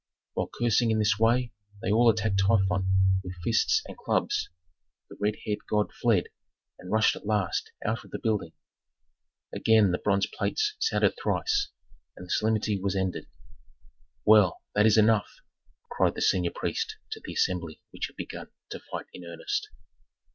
[0.33, 1.53] While cursing in this way
[1.83, 4.49] they all attacked Typhon with fists and clubs;
[5.11, 6.29] the red haired god fled,
[6.79, 8.53] and rushed at last out of the building.
[9.53, 11.67] Again the bronze plates sounded thrice,
[12.17, 13.27] and the solemnity was ended.
[14.25, 15.29] "Well, that is enough!"
[15.91, 19.69] cried the senior priest to the assembly which had begun to fight in earnest.